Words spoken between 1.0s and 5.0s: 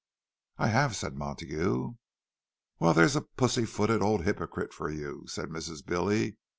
Montague. "Well, there's a pussy footed old hypocrite for